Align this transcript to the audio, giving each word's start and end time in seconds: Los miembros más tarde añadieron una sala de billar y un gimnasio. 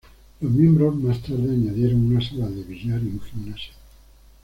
Los 0.39 0.51
miembros 0.51 0.95
más 0.95 1.21
tarde 1.21 1.43
añadieron 1.51 2.07
una 2.11 2.27
sala 2.27 2.47
de 2.49 2.63
billar 2.63 2.99
y 3.03 3.07
un 3.09 3.21
gimnasio. 3.21 3.73